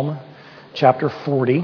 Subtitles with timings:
[0.00, 0.18] Psalm
[0.72, 1.62] chapter 40.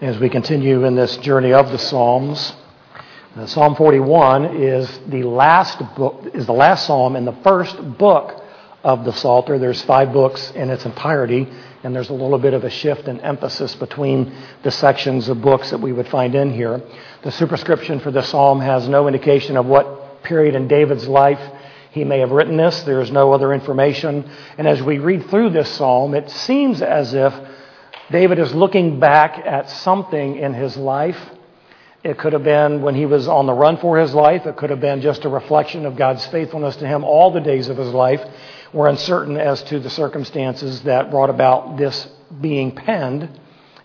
[0.00, 2.54] As we continue in this journey of the Psalms,
[3.34, 8.40] uh, Psalm 41 is the last book is the last psalm in the first book
[8.84, 9.58] of the Psalter.
[9.58, 11.48] There's five books in its entirety,
[11.82, 14.32] and there's a little bit of a shift in emphasis between
[14.62, 16.80] the sections of books that we would find in here.
[17.24, 21.40] The superscription for the psalm has no indication of what period in David's life
[21.90, 22.82] he may have written this.
[22.82, 24.30] There is no other information.
[24.56, 27.34] And as we read through this psalm, it seems as if
[28.10, 31.18] David is looking back at something in his life.
[32.02, 34.46] It could have been when he was on the run for his life.
[34.46, 37.68] It could have been just a reflection of God's faithfulness to him all the days
[37.68, 38.20] of his life.
[38.72, 42.08] We're uncertain as to the circumstances that brought about this
[42.40, 43.28] being penned.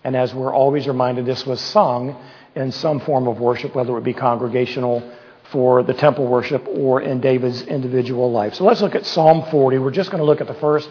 [0.04, 2.16] And as we're always reminded, this was sung
[2.54, 5.02] in some form of worship, whether it be congregational
[5.50, 8.54] for the temple worship or in David's individual life.
[8.54, 9.78] So let's look at Psalm 40.
[9.78, 10.88] We're just going to look at the first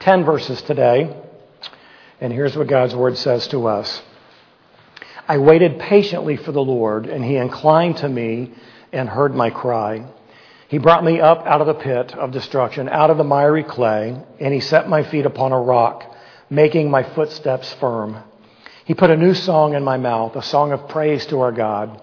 [0.00, 1.14] 10 verses today.
[2.20, 4.02] And here's what God's word says to us
[5.28, 8.52] I waited patiently for the Lord, and he inclined to me
[8.92, 10.04] and heard my cry.
[10.68, 14.16] He brought me up out of the pit of destruction, out of the miry clay,
[14.40, 16.04] and he set my feet upon a rock,
[16.50, 18.22] making my footsteps firm.
[18.84, 22.00] He put a new song in my mouth, a song of praise to our God.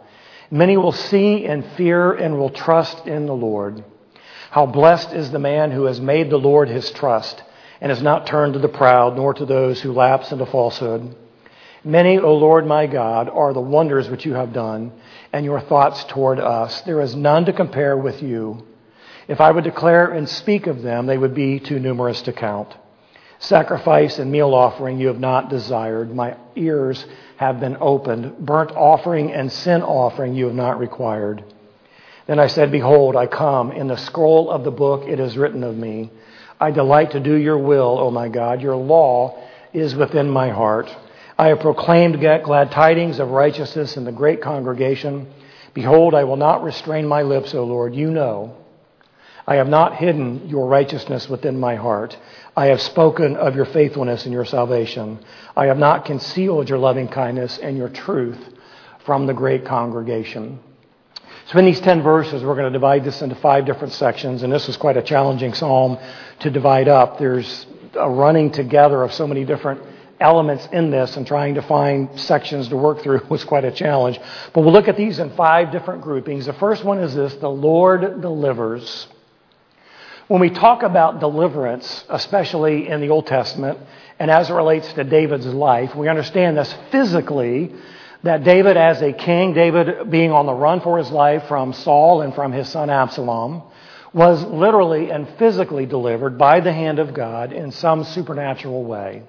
[0.51, 3.83] Many will see and fear and will trust in the Lord.
[4.49, 7.43] How blessed is the man who has made the Lord his trust
[7.81, 11.15] and has not turned to the proud nor to those who lapse into falsehood.
[11.83, 14.91] Many, O Lord my God, are the wonders which you have done
[15.31, 16.81] and your thoughts toward us.
[16.81, 18.65] There is none to compare with you.
[19.27, 22.75] If I would declare and speak of them, they would be too numerous to count.
[23.37, 26.13] Sacrifice and meal offering you have not desired.
[26.13, 27.05] My ears
[27.39, 28.37] have been opened.
[28.37, 31.41] Burnt offering and sin offering you have not required.
[32.27, 33.71] Then I said, Behold, I come.
[33.71, 36.11] In the scroll of the book it is written of me.
[36.59, 38.61] I delight to do your will, O my God.
[38.61, 40.93] Your law is within my heart.
[41.37, 45.31] I have proclaimed glad tidings of righteousness in the great congregation.
[45.73, 47.95] Behold, I will not restrain my lips, O Lord.
[47.95, 48.57] You know.
[49.49, 52.15] I have not hidden your righteousness within my heart.
[52.55, 55.17] I have spoken of your faithfulness and your salvation.
[55.57, 58.37] I have not concealed your loving kindness and your truth
[59.07, 60.59] from the great congregation.
[61.47, 64.53] So, in these 10 verses, we're going to divide this into five different sections, and
[64.53, 65.97] this is quite a challenging psalm
[66.41, 67.17] to divide up.
[67.17, 67.65] There's
[67.95, 69.81] a running together of so many different
[70.19, 74.19] elements in this, and trying to find sections to work through was quite a challenge.
[74.53, 76.45] But we'll look at these in five different groupings.
[76.45, 79.07] The first one is this the Lord delivers.
[80.29, 83.79] When we talk about deliverance, especially in the Old Testament,
[84.19, 87.73] and as it relates to David's life, we understand this physically
[88.21, 92.21] that David, as a king, David being on the run for his life from Saul
[92.21, 93.63] and from his son Absalom,
[94.13, 99.23] was literally and physically delivered by the hand of God in some supernatural way.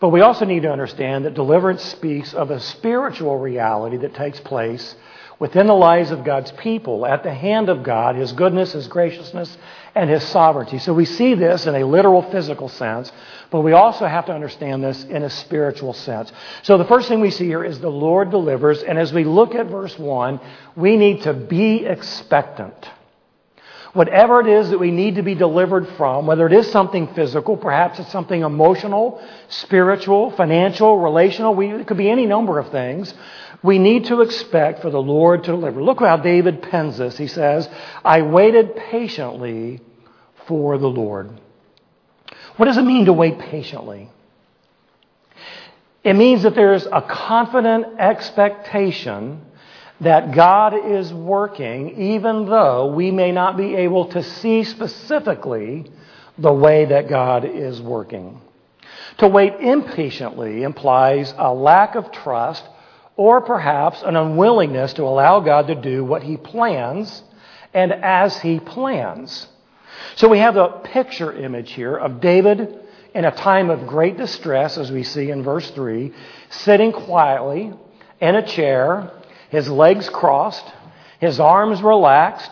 [0.00, 4.40] But we also need to understand that deliverance speaks of a spiritual reality that takes
[4.40, 4.96] place
[5.38, 9.56] within the lives of God's people at the hand of God, His goodness, His graciousness,
[9.94, 10.78] and His sovereignty.
[10.78, 13.10] So we see this in a literal physical sense,
[13.50, 16.32] but we also have to understand this in a spiritual sense.
[16.62, 19.54] So the first thing we see here is the Lord delivers, and as we look
[19.54, 20.40] at verse 1,
[20.76, 22.90] we need to be expectant.
[23.92, 27.56] Whatever it is that we need to be delivered from, whether it is something physical,
[27.56, 33.14] perhaps it's something emotional, spiritual, financial, relational, we, it could be any number of things
[33.64, 35.82] we need to expect for the Lord to deliver.
[35.82, 37.16] Look how David pens this.
[37.16, 37.66] He says,
[38.04, 39.80] I waited patiently
[40.46, 41.40] for the Lord.
[42.58, 44.10] What does it mean to wait patiently?
[46.04, 49.40] It means that there's a confident expectation
[50.00, 55.90] that God is working, even though we may not be able to see specifically
[56.36, 58.42] the way that God is working.
[59.18, 62.62] To wait impatiently implies a lack of trust
[63.16, 67.22] or perhaps an unwillingness to allow God to do what He plans
[67.72, 69.46] and as He plans.
[70.16, 72.80] So we have a picture image here of David
[73.14, 76.12] in a time of great distress, as we see in verse 3,
[76.50, 77.72] sitting quietly
[78.20, 79.10] in a chair,
[79.50, 80.64] his legs crossed,
[81.20, 82.50] his arms relaxed,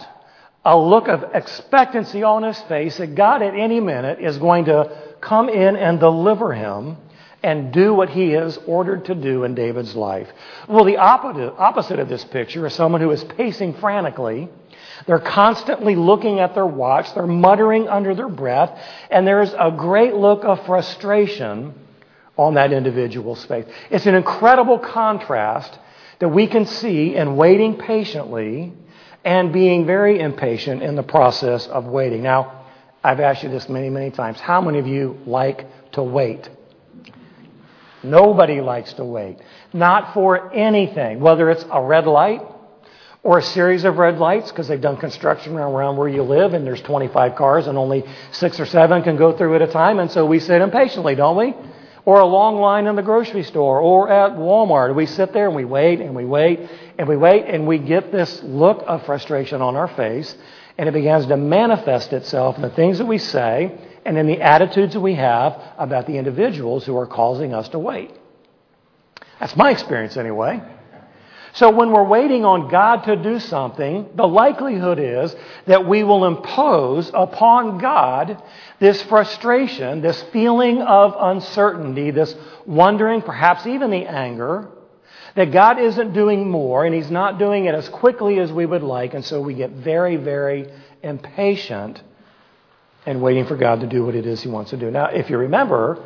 [0.64, 4.96] a look of expectancy on his face that God at any minute is going to
[5.20, 6.96] come in and deliver him
[7.42, 10.28] and do what he is ordered to do in David's life.
[10.68, 14.48] Well, the opposite of this picture is someone who is pacing frantically.
[15.06, 17.12] They're constantly looking at their watch.
[17.14, 18.78] They're muttering under their breath.
[19.10, 21.74] And there's a great look of frustration
[22.36, 23.66] on that individual's face.
[23.90, 25.78] It's an incredible contrast
[26.20, 28.72] that we can see in waiting patiently
[29.24, 32.22] and being very impatient in the process of waiting.
[32.22, 32.64] Now,
[33.02, 34.38] I've asked you this many, many times.
[34.38, 36.48] How many of you like to wait?
[38.02, 39.38] Nobody likes to wait.
[39.72, 42.42] Not for anything, whether it's a red light
[43.22, 46.66] or a series of red lights because they've done construction around where you live and
[46.66, 50.00] there's 25 cars and only six or seven can go through at a time.
[50.00, 51.54] And so we sit impatiently, don't we?
[52.04, 54.94] Or a long line in the grocery store or at Walmart.
[54.96, 56.68] We sit there and we wait and we wait
[56.98, 60.34] and we wait and we get this look of frustration on our face
[60.76, 64.40] and it begins to manifest itself in the things that we say and in the
[64.40, 68.10] attitudes that we have about the individuals who are causing us to wait.
[69.38, 70.62] That's my experience anyway.
[71.54, 76.24] So when we're waiting on God to do something, the likelihood is that we will
[76.24, 78.42] impose upon God
[78.80, 82.34] this frustration, this feeling of uncertainty, this
[82.64, 84.70] wondering, perhaps even the anger,
[85.34, 88.82] that God isn't doing more and He's not doing it as quickly as we would
[88.82, 90.72] like, and so we get very, very
[91.02, 92.02] impatient
[93.06, 94.90] and waiting for God to do what it is He wants to do.
[94.90, 96.04] Now, if you remember,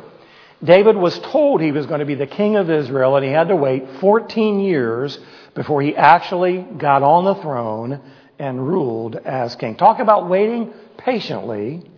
[0.63, 3.49] David was told he was going to be the king of Israel, and he had
[3.49, 5.17] to wait 14 years
[5.53, 8.01] before he actually got on the throne
[8.39, 9.75] and ruled as king.
[9.75, 11.89] Talk about waiting patiently.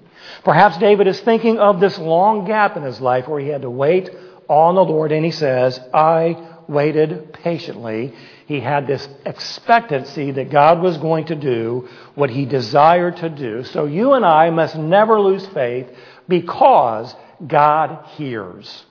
[0.43, 3.69] Perhaps David is thinking of this long gap in his life where he had to
[3.69, 4.09] wait
[4.49, 8.13] on the Lord, and he says, I waited patiently.
[8.49, 13.63] He had this expectancy that God was going to do what he desired to do.
[13.63, 15.87] So you and I must never lose faith
[16.27, 17.13] because
[17.45, 18.85] God hears.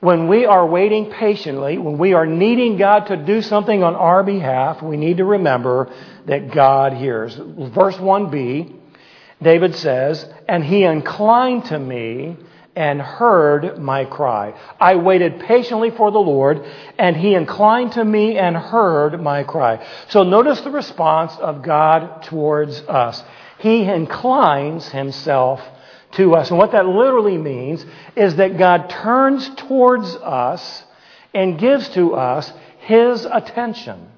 [0.00, 4.24] When we are waiting patiently, when we are needing God to do something on our
[4.24, 5.94] behalf, we need to remember
[6.26, 7.36] that God hears.
[7.36, 8.74] Verse 1b,
[9.40, 12.36] David says, And he inclined to me
[12.76, 14.54] and heard my cry.
[14.80, 16.64] I waited patiently for the Lord,
[16.98, 19.86] and he inclined to me and heard my cry.
[20.08, 23.22] So notice the response of God towards us.
[23.58, 25.60] He inclines himself
[26.12, 26.50] to us.
[26.50, 27.84] And what that literally means
[28.16, 30.84] is that God turns towards us
[31.32, 34.08] and gives to us his attention.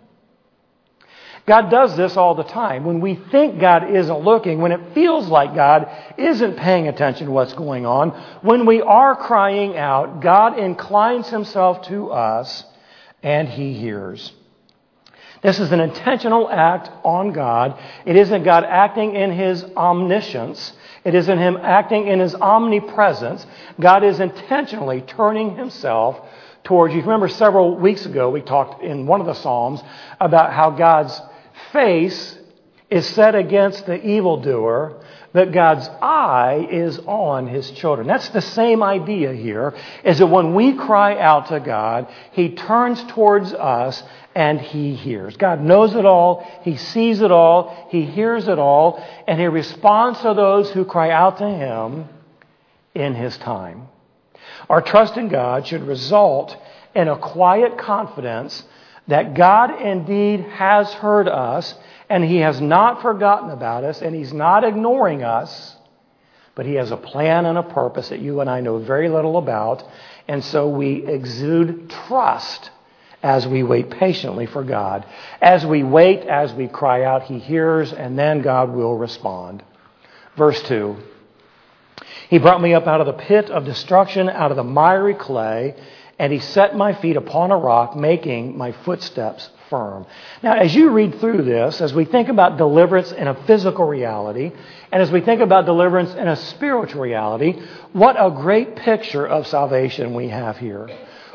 [1.46, 2.84] God does this all the time.
[2.84, 5.88] When we think God isn't looking, when it feels like God
[6.18, 8.10] isn't paying attention to what's going on,
[8.42, 12.64] when we are crying out, God inclines himself to us
[13.22, 14.32] and he hears.
[15.42, 17.78] This is an intentional act on God.
[18.04, 20.72] It isn't God acting in his omniscience.
[21.04, 23.46] It isn't him acting in his omnipresence.
[23.78, 26.20] God is intentionally turning himself
[26.64, 27.02] towards you.
[27.02, 29.80] Remember several weeks ago we talked in one of the Psalms
[30.20, 31.20] about how God's
[31.72, 32.38] face
[32.88, 35.02] is set against the evildoer,
[35.32, 38.06] that God's eye is on his children.
[38.06, 43.02] That's the same idea here, is that when we cry out to God, he turns
[43.08, 44.02] towards us
[44.34, 45.36] and he hears.
[45.36, 50.20] God knows it all, he sees it all, he hears it all, and he responds
[50.22, 52.08] to those who cry out to him
[52.94, 53.88] in his time.
[54.70, 56.56] Our trust in God should result
[56.94, 58.64] in a quiet confidence
[59.08, 61.74] that God indeed has heard us
[62.08, 65.76] and He has not forgotten about us and He's not ignoring us,
[66.54, 69.38] but He has a plan and a purpose that you and I know very little
[69.38, 69.84] about.
[70.28, 72.70] And so we exude trust
[73.22, 75.06] as we wait patiently for God.
[75.40, 79.62] As we wait, as we cry out, He hears, and then God will respond.
[80.36, 80.96] Verse 2
[82.28, 85.76] He brought me up out of the pit of destruction, out of the miry clay
[86.18, 90.06] and he set my feet upon a rock, making my footsteps firm.
[90.42, 94.52] Now, as you read through this, as we think about deliverance in a physical reality,
[94.92, 97.60] and as we think about deliverance in a spiritual reality,
[97.92, 100.88] what a great picture of salvation we have here.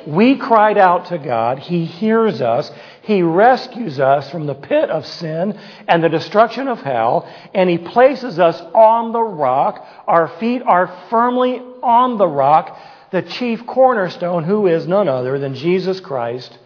[0.07, 1.59] We cried out to God.
[1.59, 2.71] He hears us.
[3.03, 7.77] He rescues us from the pit of sin and the destruction of hell, and He
[7.77, 9.85] places us on the rock.
[10.07, 12.75] Our feet are firmly on the rock
[13.11, 16.57] the chief cornerstone, who is none other than Jesus Christ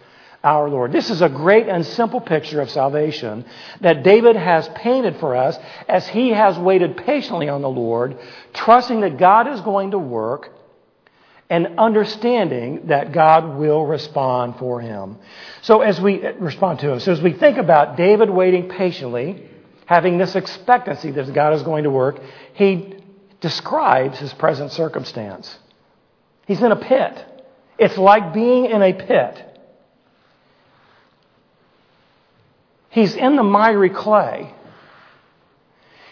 [0.44, 0.92] our Lord.
[0.92, 3.44] This is a great and simple picture of salvation
[3.80, 8.16] that David has painted for us as he has waited patiently on the Lord,
[8.54, 10.52] trusting that God is going to work
[11.50, 15.18] and understanding that God will respond for him.
[15.62, 19.48] So as we uh, respond to him, so as we think about David waiting patiently,
[19.86, 22.20] having this expectancy that God is going to work,
[22.54, 22.94] he
[23.40, 25.56] describes his present circumstance.
[26.46, 27.24] He's in a pit.
[27.78, 29.42] It's like being in a pit.
[32.88, 34.54] He's in the miry clay.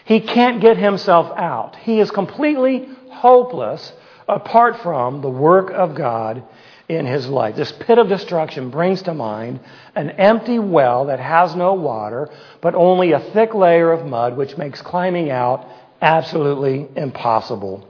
[0.05, 1.75] He can't get himself out.
[1.77, 3.91] He is completely hopeless
[4.27, 6.43] apart from the work of God
[6.87, 7.55] in his life.
[7.55, 9.61] This pit of destruction brings to mind
[9.95, 12.29] an empty well that has no water,
[12.61, 15.67] but only a thick layer of mud, which makes climbing out
[16.01, 17.87] absolutely impossible.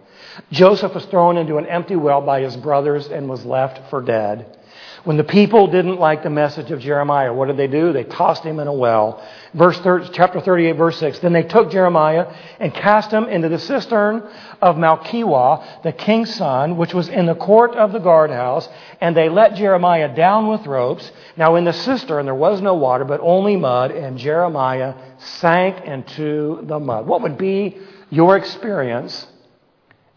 [0.51, 4.58] Joseph was thrown into an empty well by his brothers and was left for dead.
[5.05, 7.94] When the people didn't like the message of Jeremiah, what did they do?
[7.94, 9.24] They tossed him in a well.
[9.53, 11.20] Verse 30, chapter 38, verse 6.
[11.20, 14.27] Then they took Jeremiah and cast him into the cistern
[14.63, 18.67] of Malchiah, the king's son, which was in the court of the guardhouse,
[19.00, 21.12] and they let Jeremiah down with ropes.
[21.38, 26.62] Now in the cistern there was no water, but only mud, and Jeremiah sank into
[26.63, 27.05] the mud.
[27.05, 27.77] What would be
[28.10, 29.27] your experience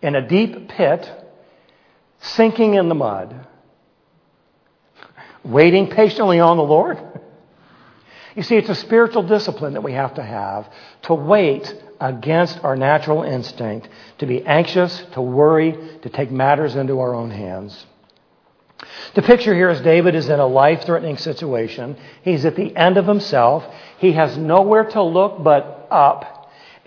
[0.02, 1.10] in a deep pit,
[2.20, 3.46] sinking in the mud?
[5.44, 6.98] waiting patiently on the Lord.
[8.34, 10.70] You see, it's a spiritual discipline that we have to have
[11.02, 13.88] to wait against our natural instinct,
[14.18, 17.86] to be anxious, to worry, to take matters into our own hands.
[19.16, 21.96] The picture here is David is in a life threatening situation.
[22.22, 23.64] He's at the end of himself.
[23.98, 26.37] He has nowhere to look but up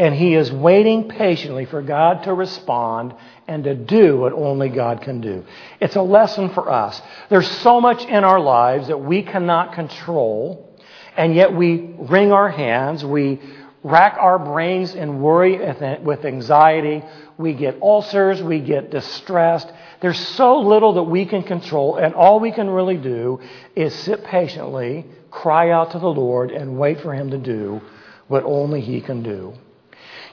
[0.02, 3.14] and he is waiting patiently for God to respond
[3.48, 5.46] and to do what only God can do.
[5.80, 7.00] It's a lesson for us.
[7.30, 10.76] There's so much in our lives that we cannot control,
[11.16, 13.42] and yet we wring our hands, we
[13.84, 15.60] rack our brains and worry
[16.00, 17.04] with anxiety,
[17.38, 19.72] we get ulcers, we get distressed.
[20.02, 23.40] There's so little that we can control, and all we can really do
[23.76, 27.82] is sit patiently, cry out to the Lord, and wait for Him to do
[28.28, 29.54] what only He can do.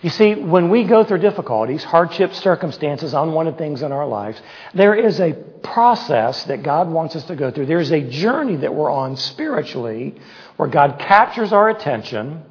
[0.01, 4.41] You see, when we go through difficulties, hardships, circumstances, unwanted things in our lives,
[4.73, 7.67] there is a process that God wants us to go through.
[7.67, 10.15] There's a journey that we're on spiritually
[10.57, 12.43] where God captures our attention.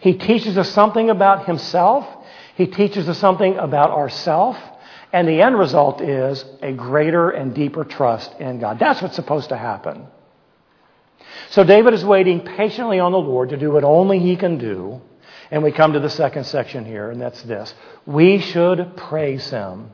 [0.00, 2.06] He teaches us something about Himself.
[2.54, 4.56] He teaches us something about ourself.
[5.12, 8.78] And the end result is a greater and deeper trust in God.
[8.78, 10.06] That's what's supposed to happen.
[11.50, 15.00] So David is waiting patiently on the Lord to do what only He can do.
[15.50, 17.72] And we come to the second section here, and that's this.
[18.06, 19.90] We should praise Him.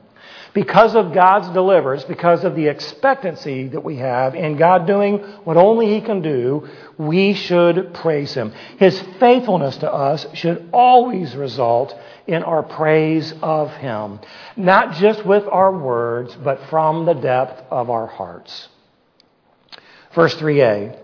[0.52, 5.56] Because of God's deliverance, because of the expectancy that we have in God doing what
[5.56, 8.52] only He can do, we should praise Him.
[8.78, 14.20] His faithfulness to us should always result in our praise of Him,
[14.56, 18.68] not just with our words, but from the depth of our hearts.
[20.14, 20.98] Verse 3a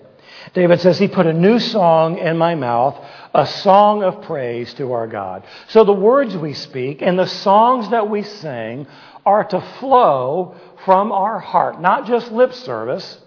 [0.55, 3.05] David says, He put a new song in my mouth,
[3.37, 5.45] a song of praise to our God.
[5.69, 8.87] So the words we speak and the songs that we sing
[9.27, 13.19] are to flow from our heart, not just lip service,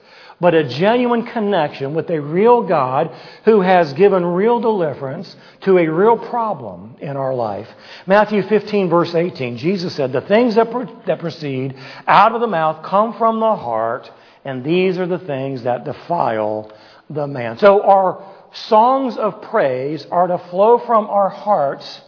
[0.41, 3.11] but a genuine connection with a real God
[3.45, 7.67] who has given real deliverance to a real problem in our life.
[8.07, 11.75] Matthew 15, verse 18, Jesus said, The things that, pro- that proceed
[12.07, 14.09] out of the mouth come from the heart,
[14.43, 16.71] and these are the things that defile
[17.09, 17.57] the man.
[17.57, 22.01] So our songs of praise are to flow from our hearts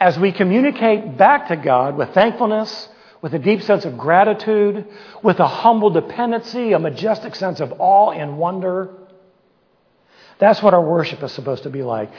[0.00, 2.88] as we communicate back to God with thankfulness,
[3.20, 4.86] with a deep sense of gratitude,
[5.22, 8.90] with a humble dependency, a majestic sense of awe and wonder.
[10.40, 12.10] That's what our worship is supposed to be like.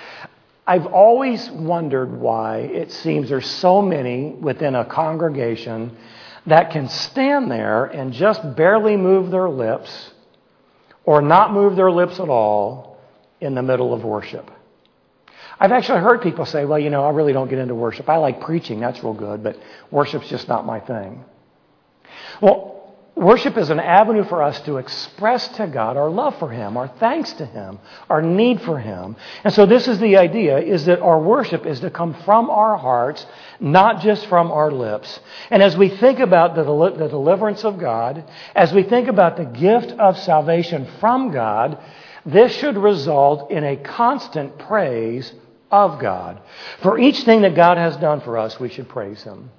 [0.65, 5.97] I've always wondered why it seems there's so many within a congregation
[6.45, 10.11] that can stand there and just barely move their lips
[11.03, 12.92] or not move their lips at all
[13.43, 14.49] in the middle of worship.
[15.59, 18.09] I've actually heard people say, well, you know, I really don't get into worship.
[18.09, 19.57] I like preaching, that's real good, but
[19.91, 21.23] worship's just not my thing.
[22.41, 22.73] Well,
[23.15, 26.87] Worship is an avenue for us to express to God our love for Him, our
[26.87, 27.77] thanks to Him,
[28.09, 29.15] our need for Him.
[29.43, 32.75] And so this is the idea, is that our worship is to come from our
[32.75, 33.23] hearts,
[33.59, 35.19] not just from our lips.
[35.51, 38.23] And as we think about the, the deliverance of God,
[38.55, 41.77] as we think about the gift of salvation from God,
[42.25, 45.31] this should result in a constant praise
[45.71, 46.39] of God.
[46.81, 49.49] For each thing that God has done for us, we should praise Him.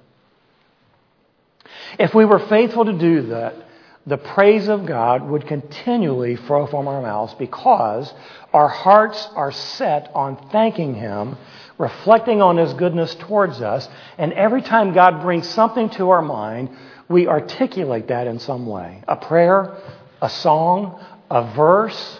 [1.99, 3.55] If we were faithful to do that,
[4.07, 8.13] the praise of God would continually flow from our mouths because
[8.53, 11.37] our hearts are set on thanking Him,
[11.77, 16.69] reflecting on His goodness towards us, and every time God brings something to our mind,
[17.09, 19.75] we articulate that in some way a prayer,
[20.21, 22.19] a song, a verse,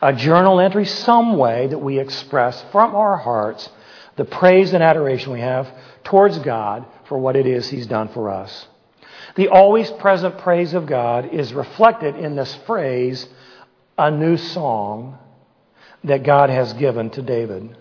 [0.00, 3.68] a journal entry, some way that we express from our hearts
[4.16, 5.68] the praise and adoration we have
[6.04, 8.66] towards God for what it is He's done for us.
[9.36, 13.28] The always present praise of God is reflected in this phrase,
[13.96, 15.18] a new song
[16.04, 17.76] that God has given to David.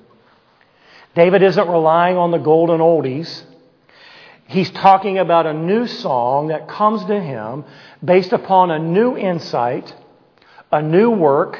[1.15, 3.43] David isn't relying on the golden oldies.
[4.47, 7.65] He's talking about a new song that comes to him
[8.03, 9.93] based upon a new insight,
[10.71, 11.59] a new work,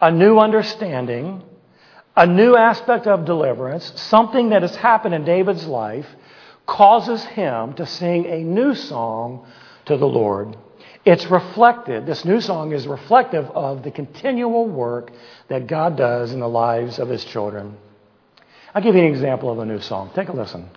[0.00, 1.42] a new understanding,
[2.16, 6.06] a new aspect of deliverance, something that has happened in David's life
[6.66, 9.46] causes him to sing a new song
[9.86, 10.56] to the Lord.
[11.04, 15.10] It's reflected, this new song is reflective of the continual work
[15.48, 17.76] that God does in the lives of his children.
[18.74, 20.10] I'll give you an example of a new song.
[20.14, 20.68] Take a listen.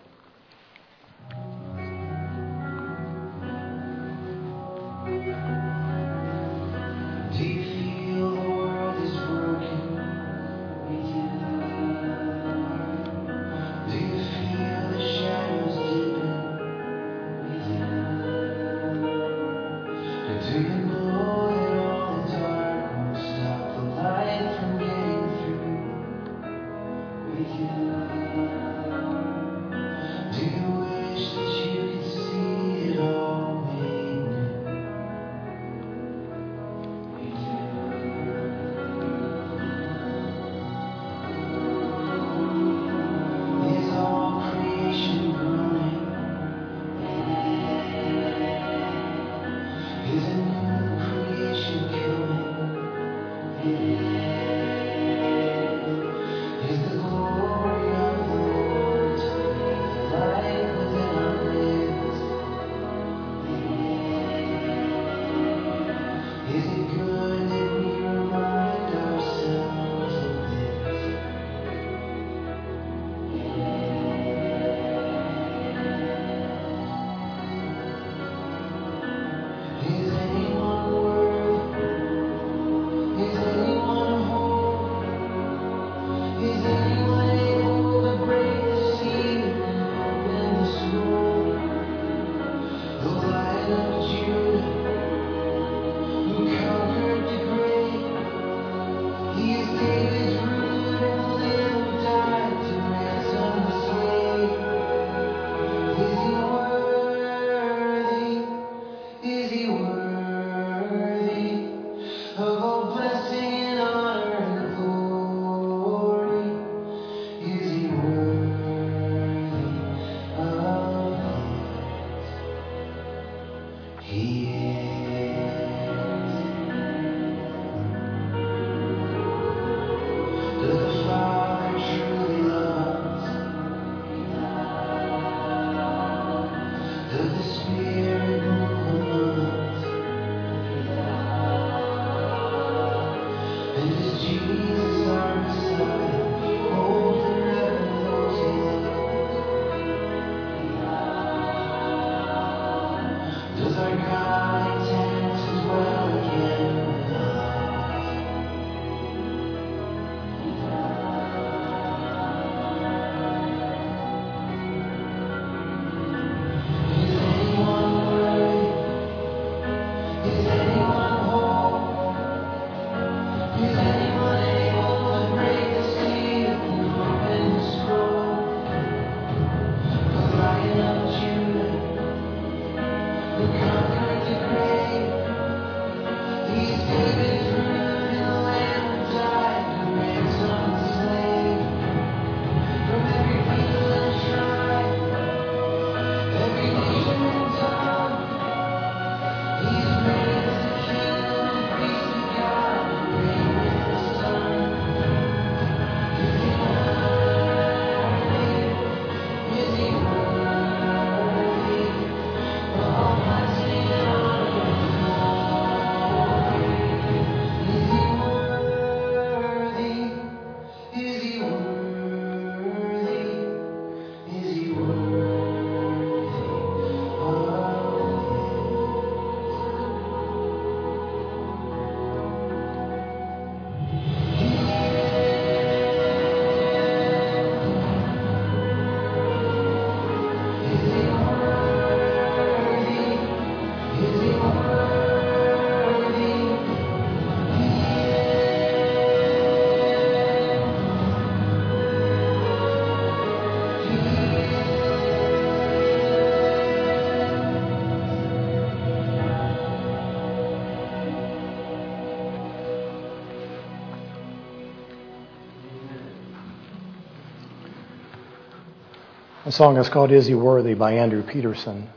[269.54, 271.88] Song is called Is He Worthy by Andrew Peterson.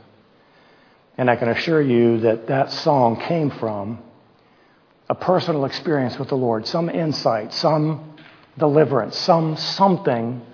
[1.17, 3.97] And I can assure you that that song came from
[5.09, 8.15] a personal experience with the Lord, some insight, some
[8.59, 10.45] deliverance, some something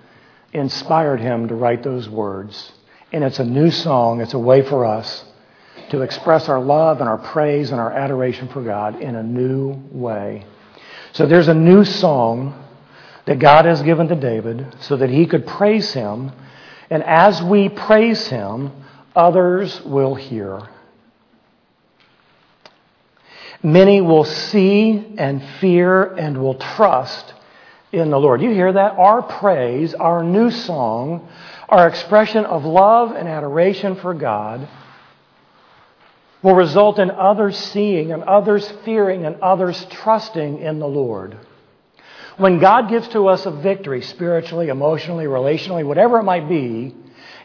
[0.54, 2.72] inspired him to write those words.
[3.12, 4.22] And it's a new song.
[4.22, 5.26] It's a way for us
[5.90, 9.78] to express our love and our praise and our adoration for God in a new
[9.90, 10.46] way.
[11.12, 12.64] So there's a new song
[13.26, 16.32] that God has given to David so that he could praise him
[16.90, 18.72] and as we praise Him,
[19.14, 20.68] others will hear.
[23.62, 27.32] Many will see and fear and will trust
[27.92, 28.42] in the Lord.
[28.42, 28.92] You hear that?
[28.98, 31.28] Our praise, our new song,
[31.68, 34.68] our expression of love and adoration for God
[36.42, 41.38] will result in others seeing and others fearing and others trusting in the Lord.
[42.36, 46.94] When God gives to us a victory, spiritually, emotionally, relationally, whatever it might be,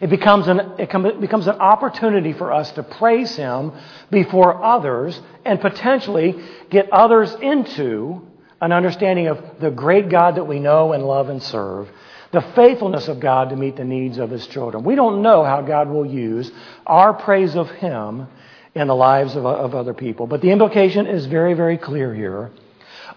[0.01, 3.73] it becomes an, it becomes an opportunity for us to praise Him
[4.09, 8.25] before others and potentially get others into
[8.61, 11.87] an understanding of the great God that we know and love and serve,
[12.31, 14.83] the faithfulness of God to meet the needs of His children.
[14.83, 16.51] We don't know how God will use
[16.87, 18.27] our praise of Him
[18.73, 22.51] in the lives of, of other people, but the implication is very, very clear here.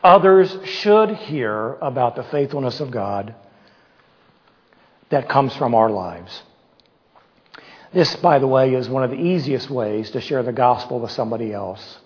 [0.03, 3.35] Others should hear about the faithfulness of God
[5.11, 6.43] that comes from our lives.
[7.93, 11.11] This, by the way, is one of the easiest ways to share the gospel with
[11.11, 11.99] somebody else.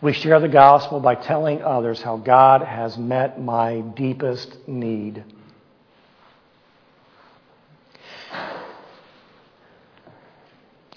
[0.00, 5.22] We share the gospel by telling others how God has met my deepest need.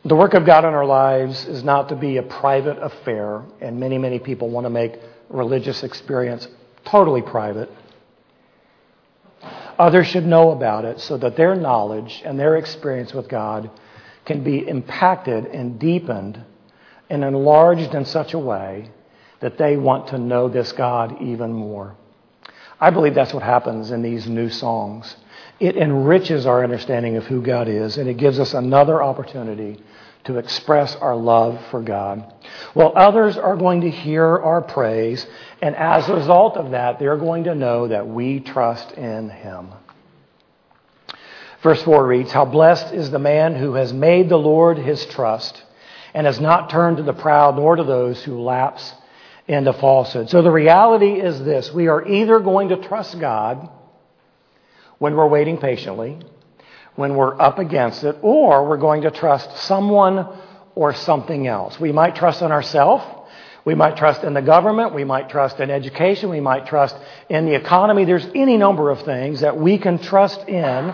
[0.06, 3.80] The work of God in our lives is not to be a private affair, and
[3.80, 6.48] many, many people want to make religious experience
[6.86, 7.70] totally private.
[9.78, 13.70] Others should know about it so that their knowledge and their experience with God
[14.26, 16.44] can be impacted and deepened
[17.10, 18.90] and enlarged in such a way
[19.40, 21.96] that they want to know this God even more.
[22.80, 25.16] I believe that's what happens in these new songs.
[25.60, 29.82] It enriches our understanding of who God is, and it gives us another opportunity
[30.28, 32.34] to express our love for God.
[32.76, 35.26] Well, others are going to hear our praise,
[35.62, 39.70] and as a result of that, they're going to know that we trust in Him.
[41.64, 45.64] Verse 4 reads, How blessed is the man who has made the Lord his trust
[46.14, 48.94] and has not turned to the proud nor to those who lapse
[49.48, 50.30] into falsehood.
[50.30, 53.70] So the reality is this we are either going to trust God
[55.00, 56.20] when we're waiting patiently,
[56.98, 60.28] when we're up against it, or we're going to trust someone
[60.76, 61.80] or something else.
[61.80, 63.06] We might trust in ourselves.
[63.64, 64.94] We might trust in the government.
[64.94, 66.30] We might trust in education.
[66.30, 66.98] We might trust
[67.30, 68.04] in the economy.
[68.04, 70.94] There's any number of things that we can trust in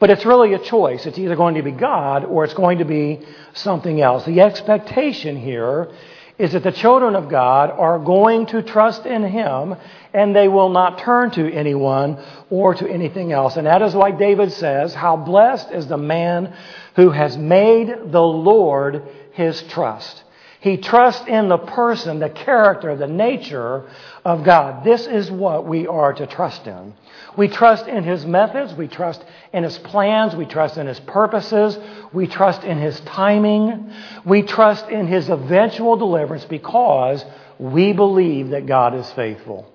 [0.00, 1.04] but it's really a choice.
[1.04, 3.20] It's either going to be God or it's going to be
[3.52, 4.24] something else.
[4.24, 5.92] The expectation here
[6.40, 9.76] is that the children of God are going to trust in Him
[10.14, 13.56] and they will not turn to anyone or to anything else.
[13.56, 16.56] And that is why David says, How blessed is the man
[16.96, 20.24] who has made the Lord his trust.
[20.60, 23.88] He trusts in the person, the character, the nature
[24.26, 24.84] of God.
[24.84, 26.92] This is what we are to trust in.
[27.36, 28.74] We trust in His methods.
[28.74, 30.36] We trust in His plans.
[30.36, 31.78] We trust in His purposes.
[32.12, 33.90] We trust in His timing.
[34.26, 37.24] We trust in His eventual deliverance because
[37.58, 39.66] we believe that God is faithful.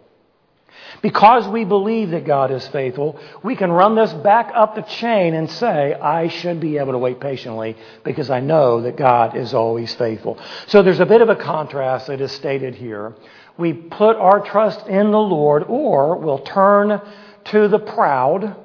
[1.01, 5.33] Because we believe that God is faithful, we can run this back up the chain
[5.33, 9.53] and say, I should be able to wait patiently because I know that God is
[9.53, 10.39] always faithful.
[10.67, 13.15] So there's a bit of a contrast that is stated here.
[13.57, 17.01] We put our trust in the Lord or we'll turn
[17.45, 18.55] to the proud.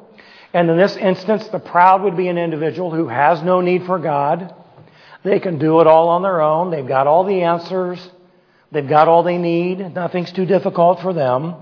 [0.52, 3.98] And in this instance, the proud would be an individual who has no need for
[3.98, 4.54] God.
[5.22, 6.70] They can do it all on their own.
[6.70, 8.10] They've got all the answers.
[8.72, 9.94] They've got all they need.
[9.94, 11.54] Nothing's too difficult for them.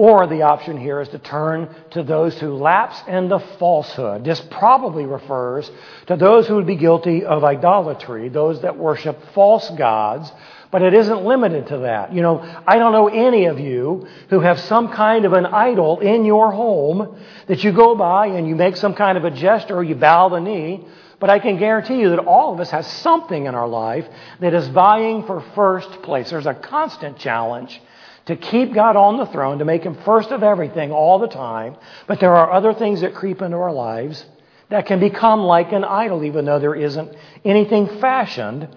[0.00, 4.24] Or the option here is to turn to those who lapse into falsehood.
[4.24, 5.70] This probably refers
[6.06, 10.32] to those who would be guilty of idolatry, those that worship false gods,
[10.70, 12.14] but it isn't limited to that.
[12.14, 16.00] You know, I don't know any of you who have some kind of an idol
[16.00, 19.76] in your home that you go by and you make some kind of a gesture
[19.76, 20.82] or you bow the knee.
[21.18, 24.06] But I can guarantee you that all of us has something in our life
[24.40, 26.30] that is vying for first place.
[26.30, 27.78] There's a constant challenge
[28.26, 31.76] to keep God on the throne, to make Him first of everything all the time.
[32.06, 34.24] But there are other things that creep into our lives
[34.68, 38.68] that can become like an idol, even though there isn't anything fashioned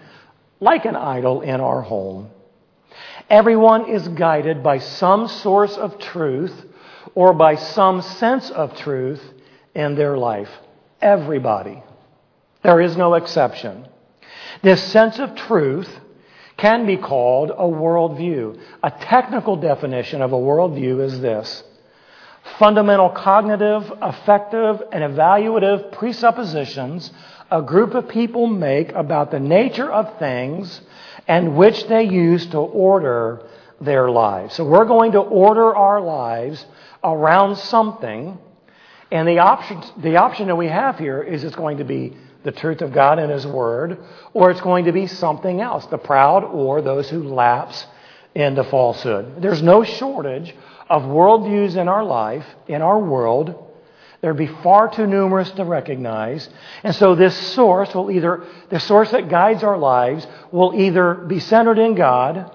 [0.60, 2.30] like an idol in our home.
[3.30, 6.54] Everyone is guided by some source of truth
[7.16, 9.22] or by some sense of truth
[9.76, 10.50] in their life.
[11.02, 11.84] everybody.
[12.64, 13.86] There is no exception.
[14.62, 15.90] This sense of truth
[16.58, 18.60] can be called a worldview.
[18.84, 21.64] A technical definition of a worldview is this
[22.60, 27.10] fundamental cognitive, affective, and evaluative presuppositions
[27.54, 30.82] a group of people make about the nature of things
[31.28, 33.48] and which they use to order
[33.80, 34.56] their lives.
[34.56, 36.66] So we're going to order our lives
[37.04, 38.40] around something,
[39.12, 42.52] and the option, the option that we have here is it's going to be the
[42.52, 43.98] truth of God and His Word,
[44.34, 47.86] or it's going to be something else, the proud or those who lapse
[48.36, 49.42] into falsehood.
[49.42, 50.54] There's no shortage
[50.90, 53.72] of worldviews in our life, in our world.
[54.22, 56.48] There'd be far too numerous to recognize.
[56.84, 61.40] And so this source will either, the source that guides our lives will either be
[61.40, 62.52] centered in God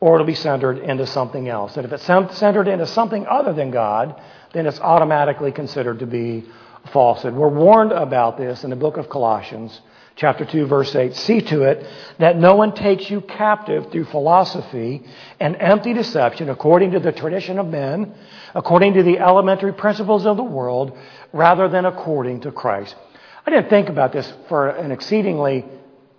[0.00, 1.76] or it'll be centered into something else.
[1.76, 4.20] And if it's centered into something other than God,
[4.52, 6.44] then it's automatically considered to be
[6.88, 7.34] falsehood.
[7.34, 9.80] We're warned about this in the book of Colossians,
[10.16, 11.14] chapter 2, verse 8.
[11.14, 11.86] See to it
[12.18, 15.04] that no one takes you captive through philosophy
[15.40, 18.14] and empty deception according to the tradition of men,
[18.54, 20.96] according to the elementary principles of the world,
[21.32, 22.96] rather than according to Christ.
[23.46, 25.64] I didn't think about this for an exceedingly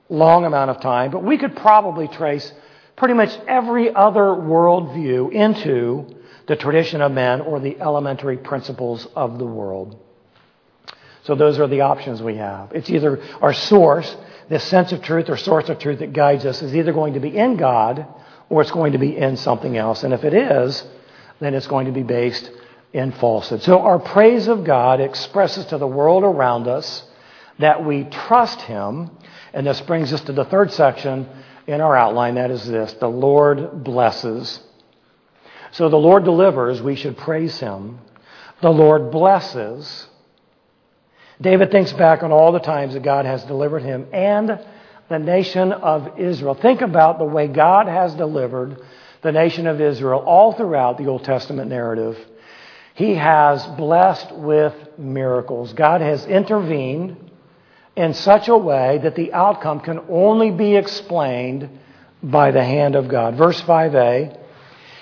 [0.09, 2.51] long amount of time, but we could probably trace
[2.95, 6.07] pretty much every other worldview into
[6.47, 9.97] the tradition of men or the elementary principles of the world.
[11.29, 12.71] So those are the options we have.
[12.71, 14.17] It's either our source,
[14.49, 17.19] this sense of truth or source of truth that guides us, is either going to
[17.19, 18.07] be in God
[18.49, 20.01] or it's going to be in something else.
[20.03, 20.83] And if it is,
[21.39, 22.49] then it's going to be based
[22.93, 23.61] in falsehood.
[23.61, 27.03] So our praise of God expresses to the world around us
[27.59, 29.11] that we trust Him.
[29.53, 31.29] And this brings us to the third section
[31.67, 32.33] in our outline.
[32.33, 34.61] That is this the Lord blesses.
[35.73, 37.99] So the Lord delivers, we should praise Him.
[38.61, 40.07] The Lord blesses,
[41.41, 44.59] David thinks back on all the times that God has delivered him and
[45.07, 46.53] the nation of Israel.
[46.53, 48.77] Think about the way God has delivered
[49.21, 52.17] the nation of Israel all throughout the Old Testament narrative.
[52.93, 55.71] He has blessed with miracles.
[55.71, 57.31] God has intervened
[57.95, 61.69] in such a way that the outcome can only be explained
[62.21, 63.35] by the hand of God.
[63.35, 64.37] Verse 5a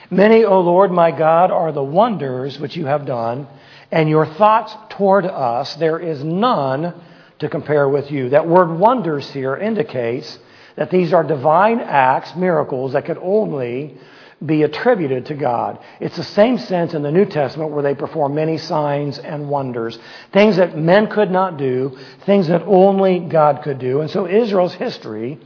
[0.10, 3.48] Many, O Lord my God, are the wonders which you have done
[3.92, 6.94] and your thoughts toward us, there is none
[7.40, 8.30] to compare with you.
[8.30, 10.40] That word wonders here indicates
[10.76, 13.98] that these are divine acts, miracles that could only
[14.46, 15.80] be attributed to God.
[16.00, 19.98] It's the same sense in the New Testament where they perform many signs and wonders.
[20.32, 24.02] Things that men could not do, things that only God could do.
[24.02, 25.40] And so Israel's history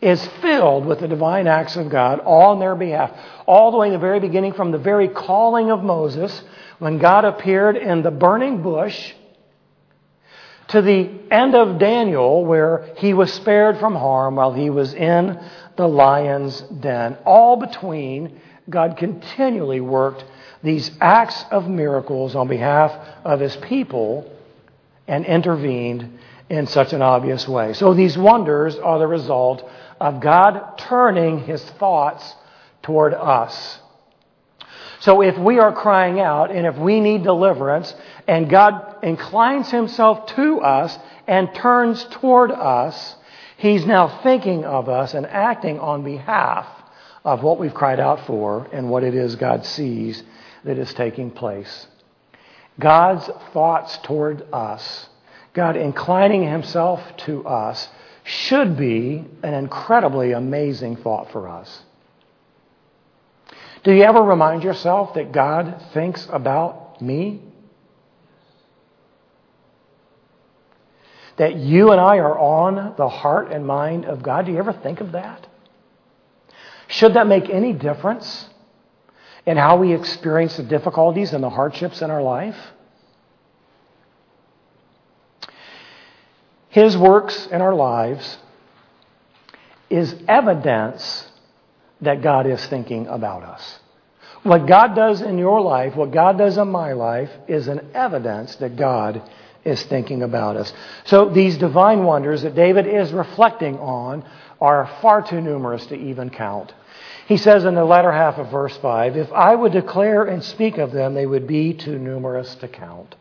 [0.00, 3.12] is filled with the divine acts of God all on their behalf.
[3.46, 6.42] All the way in the very beginning, from the very calling of Moses
[6.80, 9.12] when God appeared in the burning bush
[10.68, 15.38] to the end of Daniel, where he was spared from harm while he was in
[15.76, 17.16] the lion's den.
[17.24, 20.24] All between, God continually worked
[20.62, 22.92] these acts of miracles on behalf
[23.24, 24.30] of his people
[25.06, 27.74] and intervened in such an obvious way.
[27.74, 29.68] So these wonders are the result
[30.00, 32.34] of God turning his thoughts
[32.82, 33.79] toward us.
[35.00, 37.94] So if we are crying out and if we need deliverance
[38.28, 43.16] and God inclines himself to us and turns toward us,
[43.56, 46.66] he's now thinking of us and acting on behalf
[47.24, 50.22] of what we've cried out for and what it is God sees
[50.64, 51.86] that is taking place.
[52.78, 55.08] God's thoughts toward us,
[55.54, 57.88] God inclining himself to us,
[58.24, 61.82] should be an incredibly amazing thought for us.
[63.82, 67.42] Do you ever remind yourself that God thinks about me?
[71.36, 74.46] That you and I are on the heart and mind of God?
[74.46, 75.46] Do you ever think of that?
[76.88, 78.48] Should that make any difference
[79.46, 82.58] in how we experience the difficulties and the hardships in our life?
[86.68, 88.38] His works in our lives
[89.88, 91.29] is evidence
[92.02, 93.78] that God is thinking about us.
[94.42, 98.56] What God does in your life, what God does in my life, is an evidence
[98.56, 99.22] that God
[99.64, 100.72] is thinking about us.
[101.04, 104.24] So these divine wonders that David is reflecting on
[104.60, 106.72] are far too numerous to even count.
[107.26, 110.78] He says in the latter half of verse 5 If I would declare and speak
[110.78, 113.14] of them, they would be too numerous to count.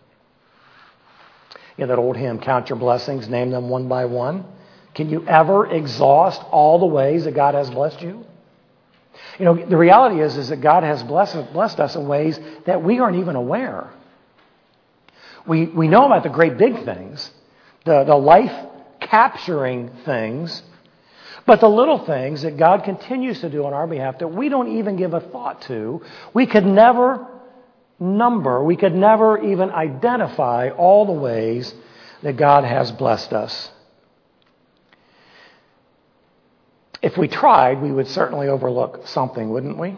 [1.77, 4.45] You know that old hymn, Count Your Blessings, name them one by one.
[4.95, 8.25] Can you ever exhaust all the ways that God has blessed you?
[9.37, 12.83] You know, the reality is, is that God has blessed, blessed us in ways that
[12.83, 13.89] we aren't even aware.
[15.47, 17.31] We, we know about the great big things,
[17.85, 18.53] the, the life
[18.99, 20.61] capturing things,
[21.45, 24.77] but the little things that God continues to do on our behalf that we don't
[24.77, 26.01] even give a thought to,
[26.33, 27.25] we could never
[27.99, 31.73] number, we could never even identify all the ways
[32.21, 33.71] that God has blessed us.
[37.01, 39.95] If we tried, we would certainly overlook something, wouldn't we?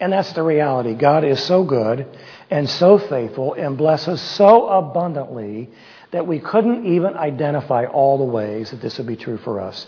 [0.00, 0.94] And that's the reality.
[0.94, 2.08] God is so good
[2.50, 5.70] and so faithful and blesses so abundantly
[6.10, 9.86] that we couldn't even identify all the ways that this would be true for us.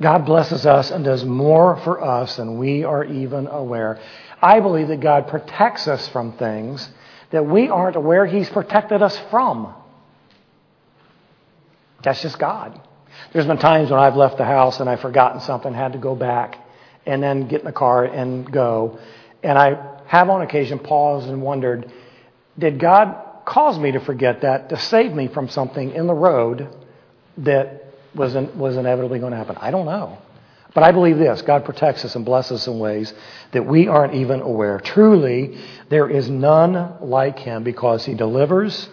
[0.00, 4.00] God blesses us and does more for us than we are even aware.
[4.40, 6.90] I believe that God protects us from things
[7.30, 9.72] that we aren't aware He's protected us from.
[12.02, 12.80] That's just God.
[13.32, 16.14] There's been times when I've left the house and I've forgotten something, had to go
[16.14, 16.58] back
[17.06, 18.98] and then get in the car and go.
[19.42, 21.90] And I have on occasion paused and wondered,
[22.58, 26.68] did God cause me to forget that to save me from something in the road
[27.38, 29.56] that was, in, was inevitably going to happen?
[29.60, 30.18] I don't know.
[30.74, 33.12] But I believe this God protects us and blesses us in ways
[33.52, 34.80] that we aren't even aware.
[34.80, 38.88] Truly, there is none like him because he delivers,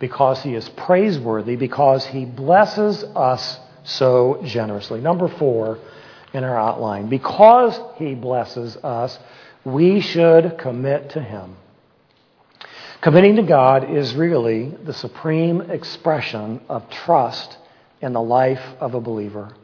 [0.00, 5.00] because he is praiseworthy, because he blesses us so generously.
[5.00, 5.78] Number four
[6.32, 9.18] in our outline because he blesses us,
[9.64, 11.56] we should commit to him.
[13.00, 17.56] Committing to God is really the supreme expression of trust
[18.00, 19.54] in the life of a believer.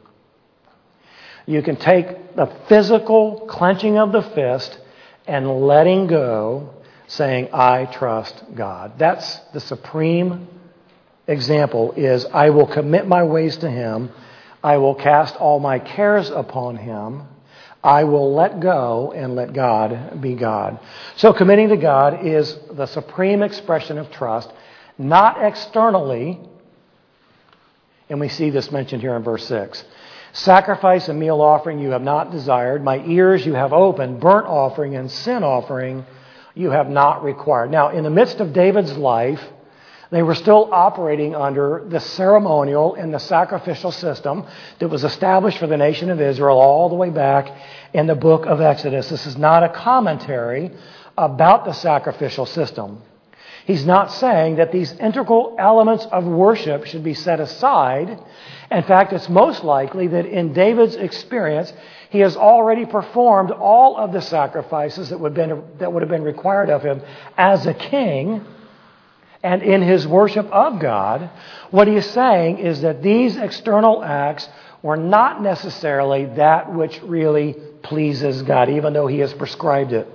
[1.45, 4.79] You can take the physical clenching of the fist
[5.27, 6.73] and letting go,
[7.07, 8.99] saying, I trust God.
[8.99, 10.47] That's the supreme
[11.27, 14.11] example is I will commit my ways to him.
[14.63, 17.23] I will cast all my cares upon him.
[17.83, 20.79] I will let go and let God be God.
[21.15, 24.51] So committing to God is the supreme expression of trust,
[24.97, 26.39] not externally.
[28.09, 29.83] And we see this mentioned here in verse 6.
[30.33, 32.83] Sacrifice and meal offering you have not desired.
[32.83, 34.19] My ears you have opened.
[34.19, 36.05] Burnt offering and sin offering
[36.57, 37.71] you have not required.
[37.71, 39.41] Now, in the midst of David's life,
[40.09, 44.45] they were still operating under the ceremonial and the sacrificial system
[44.79, 47.51] that was established for the nation of Israel all the way back
[47.93, 49.09] in the book of Exodus.
[49.09, 50.71] This is not a commentary
[51.17, 53.01] about the sacrificial system.
[53.65, 58.17] He's not saying that these integral elements of worship should be set aside.
[58.71, 61.73] In fact, it's most likely that in David's experience,
[62.09, 66.23] he has already performed all of the sacrifices that would, been, that would have been
[66.23, 67.01] required of him
[67.37, 68.45] as a king
[69.43, 71.29] and in his worship of God,
[71.69, 74.49] what he is saying is that these external acts
[74.81, 80.07] were not necessarily that which really pleases God, even though he has prescribed it.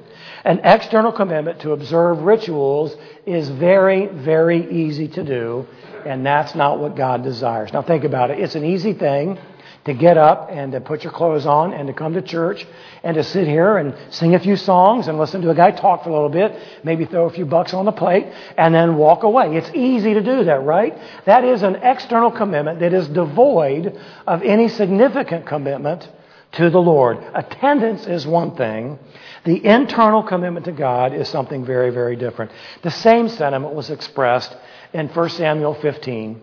[0.44, 5.66] An external commitment to observe rituals is very, very easy to do,
[6.04, 7.72] and that's not what God desires.
[7.72, 8.40] Now, think about it.
[8.40, 9.38] It's an easy thing
[9.84, 12.66] to get up and to put your clothes on and to come to church
[13.02, 16.04] and to sit here and sing a few songs and listen to a guy talk
[16.04, 19.24] for a little bit, maybe throw a few bucks on the plate, and then walk
[19.24, 19.56] away.
[19.56, 20.96] It's easy to do that, right?
[21.26, 26.08] That is an external commitment that is devoid of any significant commitment
[26.52, 27.18] to the Lord.
[27.34, 28.98] Attendance is one thing.
[29.44, 32.52] The internal commitment to God is something very, very different.
[32.82, 34.54] The same sentiment was expressed
[34.92, 36.40] in 1 Samuel 15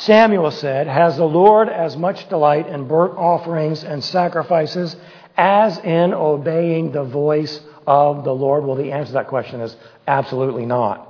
[0.00, 4.96] Samuel said, Has the Lord as much delight in burnt offerings and sacrifices
[5.36, 8.64] as in obeying the voice of the Lord?
[8.64, 11.06] Well, the answer to that question is absolutely not.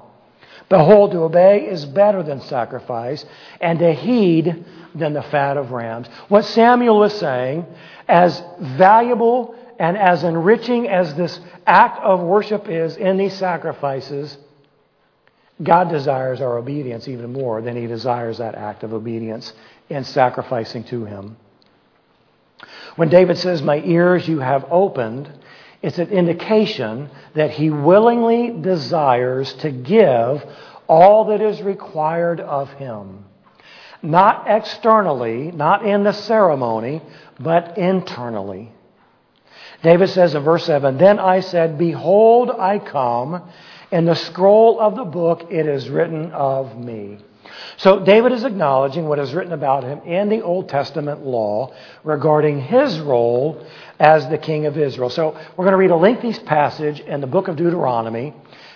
[0.68, 3.24] Behold, to obey is better than sacrifice,
[3.61, 4.64] and to heed
[4.96, 6.09] than the fat of rams.
[6.29, 7.66] What Samuel was saying,
[8.09, 14.37] as valuable and as enriching as this act of worship is in these sacrifices,
[15.62, 19.53] God desires our obedience even more than He desires that act of obedience
[19.88, 21.37] in sacrificing to Him.
[22.96, 25.31] When David says, My ears you have opened,
[25.83, 30.44] it's an indication that he willingly desires to give
[30.87, 33.25] all that is required of him.
[34.03, 37.03] Not externally, not in the ceremony,
[37.38, 38.73] but internally.
[39.83, 43.51] David says in verse 7 Then I said, Behold, I come.
[43.90, 47.18] In the scroll of the book, it is written of me.
[47.76, 51.74] So David is acknowledging what is written about him in the Old Testament law
[52.05, 53.66] regarding his role
[53.99, 55.11] as the king of Israel.
[55.11, 58.34] So we're going to read a lengthy passage in the book of Deuteronomy,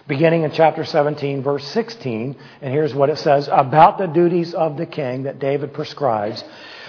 [0.09, 2.37] beginning in chapter 17, verse 16.
[2.63, 6.43] And here's what it says about the duties of the king that David prescribes.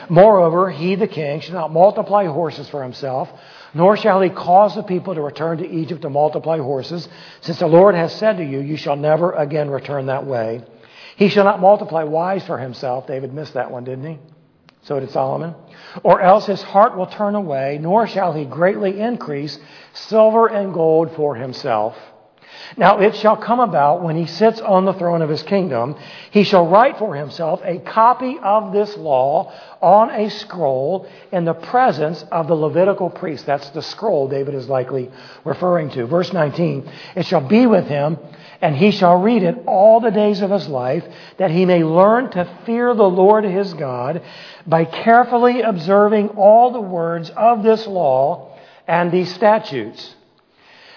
[0.10, 3.30] Moreover, he, the king, shall not multiply horses for himself
[3.76, 7.08] nor shall he cause the people to return to Egypt to multiply horses,
[7.42, 10.64] since the Lord has said to you, You shall never again return that way.
[11.18, 13.06] He shall not multiply wives for himself.
[13.06, 14.20] David missed that one, didn't he?
[14.84, 15.56] So did Solomon.
[16.04, 19.60] Or else his heart will turn away, nor shall he greatly increase
[19.94, 21.98] silver and gold for himself.
[22.78, 25.96] Now it shall come about when he sits on the throne of his kingdom,
[26.32, 31.54] he shall write for himself a copy of this law on a scroll in the
[31.54, 33.46] presence of the Levitical priest.
[33.46, 35.12] That's the scroll David is likely
[35.44, 36.06] referring to.
[36.06, 38.18] Verse 19, it shall be with him,
[38.62, 41.06] and he shall read it all the days of his life,
[41.38, 44.22] that he may learn to fear the Lord his God
[44.66, 50.16] by carefully observing all the words of this law and these statutes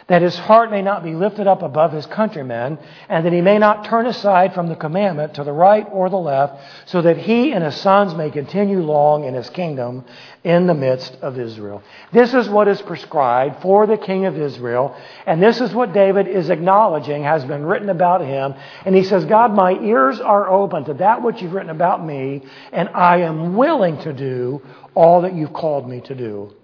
[0.08, 2.78] that his heart may not be lifted up above his countrymen,
[3.08, 6.16] and that he may not turn aside from the commandment to the right or the
[6.16, 10.04] left, so that he and his sons may continue long in his kingdom
[10.44, 11.82] in the midst of Israel.
[12.10, 14.96] This is what is prescribed for the king of Israel,
[15.26, 18.54] and this is what David is acknowledging has been written about him.
[18.86, 22.46] And he says, God, my ears are open to that which you've written about me,
[22.72, 24.62] and I am willing to do
[24.94, 26.54] all that you've called me to do.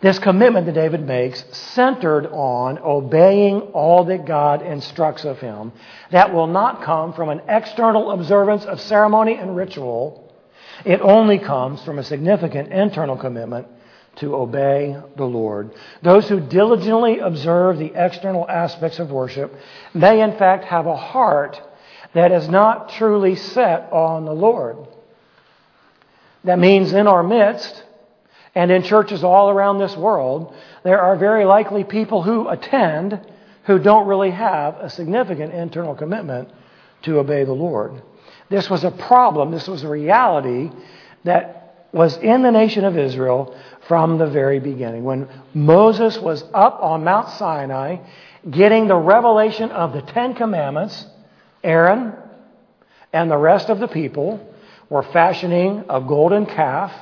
[0.00, 5.72] This commitment that David makes centered on obeying all that God instructs of him.
[6.10, 10.32] That will not come from an external observance of ceremony and ritual.
[10.84, 13.68] It only comes from a significant internal commitment
[14.16, 15.70] to obey the Lord.
[16.02, 19.54] Those who diligently observe the external aspects of worship
[19.94, 21.60] may in fact have a heart
[22.14, 24.76] that is not truly set on the Lord.
[26.44, 27.82] That means in our midst,
[28.56, 33.20] and in churches all around this world, there are very likely people who attend
[33.64, 36.48] who don't really have a significant internal commitment
[37.02, 38.02] to obey the Lord.
[38.48, 40.70] This was a problem, this was a reality
[41.24, 43.54] that was in the nation of Israel
[43.88, 45.04] from the very beginning.
[45.04, 47.98] When Moses was up on Mount Sinai
[48.50, 51.06] getting the revelation of the Ten Commandments,
[51.62, 52.14] Aaron
[53.12, 54.40] and the rest of the people
[54.88, 56.92] were fashioning a golden calf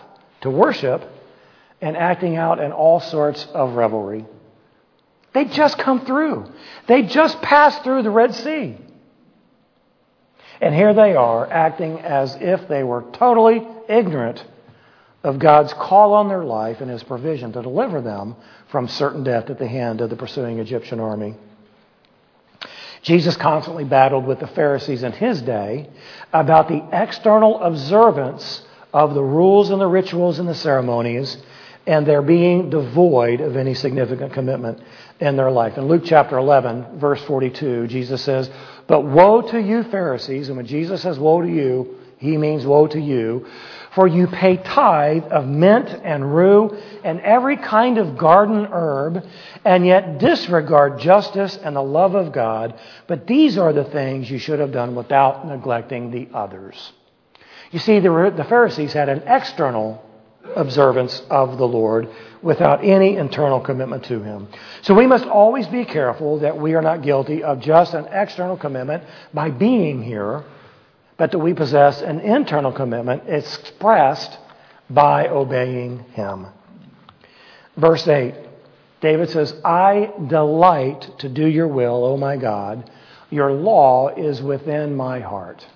[0.40, 1.11] to worship
[1.85, 4.24] and acting out in all sorts of revelry.
[5.35, 6.51] They just come through.
[6.87, 8.78] They just passed through the Red Sea.
[10.62, 14.43] And here they are acting as if they were totally ignorant
[15.22, 18.37] of God's call on their life and His provision to deliver them
[18.70, 21.37] from certain death at the hand of the pursuing Egyptian army.
[23.03, 25.91] Jesus constantly battled with the Pharisees in his day
[26.32, 28.62] about the external observance
[28.95, 31.37] of the rules and the rituals and the ceremonies
[31.87, 34.80] and they're being devoid of any significant commitment
[35.20, 35.76] in their life.
[35.76, 38.51] In Luke chapter 11, verse 42, Jesus says,
[38.87, 40.49] But woe to you, Pharisees.
[40.49, 43.47] And when Jesus says woe to you, he means woe to you.
[43.95, 49.24] For you pay tithe of mint and rue and every kind of garden herb,
[49.64, 52.80] and yet disregard justice and the love of God.
[53.07, 56.93] But these are the things you should have done without neglecting the others.
[57.70, 60.05] You see, the Pharisees had an external
[60.57, 62.09] observance of the Lord
[62.42, 64.49] without any internal commitment to Him.
[64.82, 68.57] So we must always be careful that we are not guilty of just an external
[68.57, 70.45] commitment by being here,
[71.16, 74.38] but that we possess an internal commitment expressed
[74.90, 76.47] by obeying Him.
[77.76, 78.34] Verse 8,
[79.01, 82.90] David says, I delight to do your will, O my God.
[83.30, 85.66] Your law is within my heart.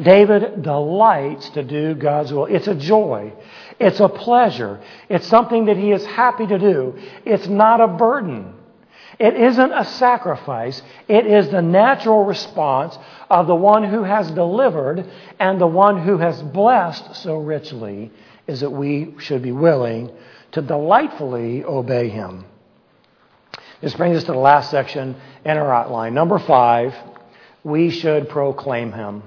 [0.00, 2.46] David delights to do God's will.
[2.46, 3.32] It's a joy.
[3.78, 4.80] It's a pleasure.
[5.08, 6.98] It's something that he is happy to do.
[7.24, 8.54] It's not a burden.
[9.18, 10.82] It isn't a sacrifice.
[11.06, 12.98] It is the natural response
[13.30, 18.10] of the one who has delivered and the one who has blessed so richly
[18.48, 20.10] is that we should be willing
[20.52, 22.44] to delightfully obey him.
[23.80, 25.14] This brings us to the last section
[25.44, 26.14] in our outline.
[26.14, 26.94] Number five,
[27.62, 29.22] we should proclaim him.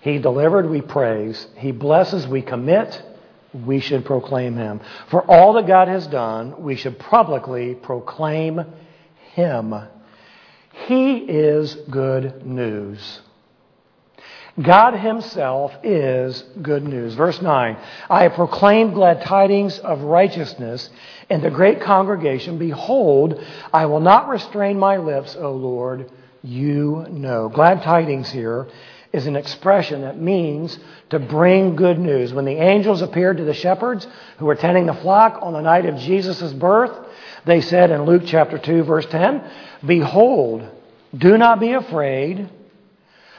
[0.00, 1.46] He delivered, we praise.
[1.56, 3.02] He blesses, we commit.
[3.52, 4.80] We should proclaim him.
[5.08, 8.64] For all that God has done, we should publicly proclaim
[9.32, 9.74] him.
[10.86, 13.20] He is good news.
[14.60, 17.14] God Himself is good news.
[17.14, 17.76] Verse 9
[18.10, 20.90] I have proclaimed glad tidings of righteousness
[21.30, 22.58] in the great congregation.
[22.58, 23.42] Behold,
[23.72, 26.10] I will not restrain my lips, O Lord.
[26.42, 27.48] You know.
[27.48, 28.68] Glad tidings here
[29.12, 30.78] is an expression that means
[31.10, 32.32] to bring good news.
[32.32, 34.06] When the angels appeared to the shepherds
[34.38, 37.06] who were tending the flock on the night of Jesus' birth,
[37.46, 39.42] they said in Luke chapter 2, verse 10,
[39.86, 40.68] Behold,
[41.16, 42.50] do not be afraid.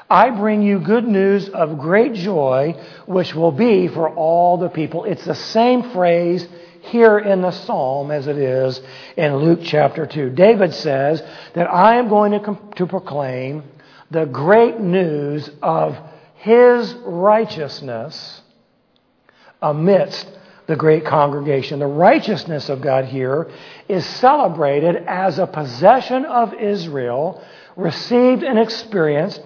[0.09, 5.03] I bring you good news of great joy, which will be for all the people.
[5.03, 6.47] It's the same phrase
[6.82, 8.82] here in the psalm as it is
[9.15, 10.32] in Luke chapter 2.
[10.32, 11.22] David says
[11.53, 13.63] that I am going to, to proclaim
[14.12, 15.97] the great news of
[16.36, 18.41] his righteousness
[19.62, 20.28] amidst
[20.68, 21.80] the great congregation.
[21.80, 23.49] The righteousness of God here
[23.88, 27.43] is celebrated as a possession of Israel,
[27.76, 29.41] received and experienced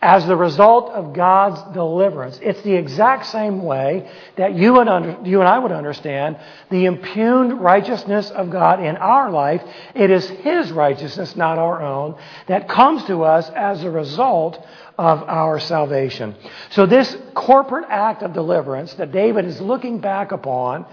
[0.00, 2.38] as the result of God's deliverance.
[2.40, 6.38] It's the exact same way that you and, under, you and I would understand
[6.70, 9.62] the impugned righteousness of God in our life.
[9.96, 14.64] It is His righteousness, not our own, that comes to us as a result
[14.96, 16.36] of our salvation.
[16.70, 20.86] So this corporate act of deliverance that David is looking back upon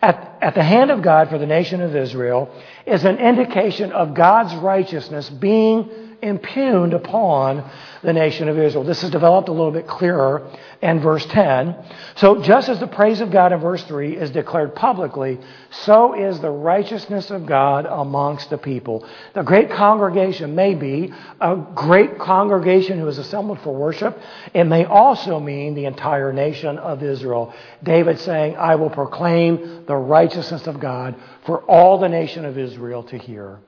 [0.00, 2.52] at, at the hand of God for the nation of Israel
[2.86, 7.68] is an indication of God's righteousness being impugned upon
[8.02, 8.84] the nation of Israel.
[8.84, 10.50] This is developed a little bit clearer
[10.80, 11.76] in verse 10.
[12.16, 15.38] So, just as the praise of God in verse 3 is declared publicly,
[15.70, 19.06] so is the righteousness of God amongst the people.
[19.34, 24.18] The great congregation may be a great congregation who is assembled for worship.
[24.54, 27.54] It may also mean the entire nation of Israel.
[27.82, 31.16] David saying, I will proclaim the righteousness of God
[31.46, 33.60] for all the nation of Israel to hear.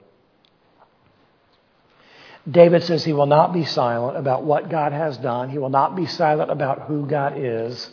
[2.51, 5.49] David says he will not be silent about what God has done.
[5.49, 7.91] He will not be silent about who God is.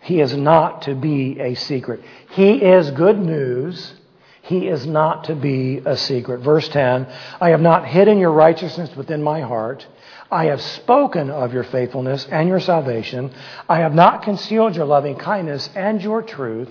[0.00, 2.00] He is not to be a secret.
[2.30, 3.94] He is good news.
[4.42, 6.40] He is not to be a secret.
[6.40, 7.06] Verse 10
[7.40, 9.86] I have not hidden your righteousness within my heart.
[10.30, 13.32] I have spoken of your faithfulness and your salvation.
[13.68, 16.70] I have not concealed your loving kindness and your truth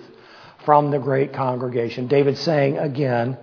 [0.63, 2.07] from the great congregation.
[2.07, 3.37] David saying again,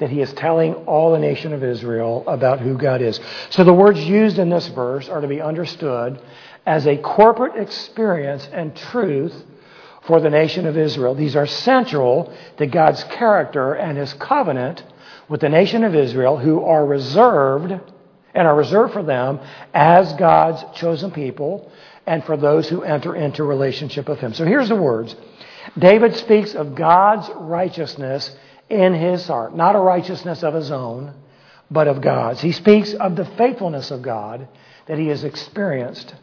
[0.00, 3.20] that he is telling all the nation of Israel about who God is.
[3.50, 6.20] So the words used in this verse are to be understood
[6.66, 9.34] as a corporate experience and truth
[10.06, 11.14] for the nation of Israel.
[11.14, 14.82] These are central to God's character and his covenant
[15.28, 17.72] with the nation of Israel who are reserved
[18.34, 19.38] and are reserved for them
[19.74, 21.70] as God's chosen people
[22.06, 24.32] and for those who enter into relationship with him.
[24.32, 25.14] So here's the words.
[25.78, 28.34] David speaks of God's righteousness
[28.70, 31.12] in his heart, not a righteousness of his own,
[31.70, 32.40] but of God's.
[32.40, 34.48] He speaks of the faithfulness of God
[34.86, 36.14] that he has experienced.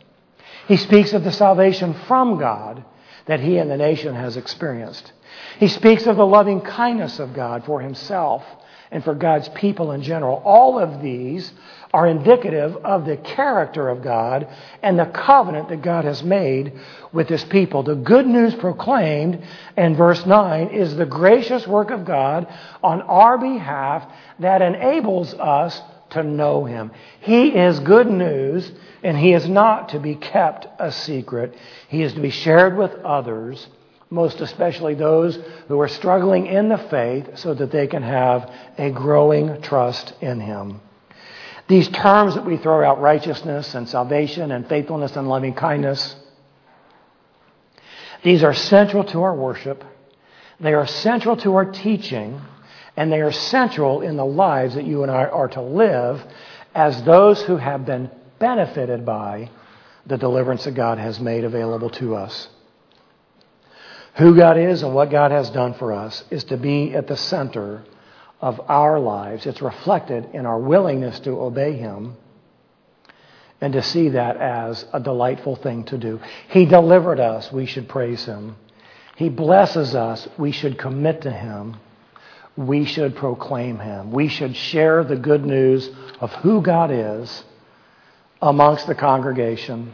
[0.68, 2.84] He speaks of the salvation from God
[3.26, 5.12] that he and the nation has experienced.
[5.60, 8.44] He speaks of the loving kindness of God for himself
[8.92, 10.42] and for God's people in general.
[10.46, 11.52] All of these
[11.94, 14.48] are indicative of the character of God
[14.84, 16.74] and the covenant that God has made
[17.14, 17.84] with his people.
[17.84, 19.42] The good news proclaimed
[19.76, 22.48] in verse 9 is the gracious work of God
[22.84, 25.82] on our behalf that enables us
[26.12, 26.92] to know him.
[27.22, 28.72] He is good news
[29.04, 31.56] and he is not to be kept a secret.
[31.88, 33.68] He is to be shared with others,
[34.10, 38.90] most especially those who are struggling in the faith so that they can have a
[38.90, 40.82] growing trust in him.
[41.68, 46.16] These terms that we throw out righteousness and salvation and faithfulness and loving kindness
[48.24, 49.84] these are central to our worship.
[50.60, 52.42] They are central to our teaching.
[52.96, 56.24] And they are central in the lives that you and I are to live
[56.74, 58.10] as those who have been
[58.40, 59.50] benefited by
[60.08, 62.50] the deliverance that God has made available to us.
[64.16, 67.18] Who God is and what God has done for us is to be at the
[67.18, 67.84] center
[68.42, 69.46] of our lives.
[69.46, 72.16] It's reflected in our willingness to obey Him
[73.60, 76.20] and to see that as a delightful thing to do.
[76.50, 78.56] He delivered us, we should praise Him.
[79.16, 81.78] He blesses us, we should commit to Him.
[82.56, 84.12] We should proclaim Him.
[84.12, 87.44] We should share the good news of who God is
[88.42, 89.92] amongst the congregation.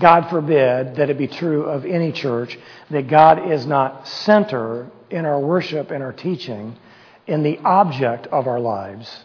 [0.00, 2.56] God forbid that it be true of any church
[2.90, 6.76] that God is not center in our worship and our teaching
[7.26, 9.24] in the object of our lives.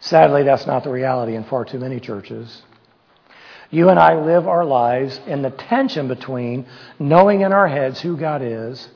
[0.00, 2.62] Sadly, that's not the reality in far too many churches.
[3.70, 6.66] You and I live our lives in the tension between
[6.98, 8.88] knowing in our heads who God is,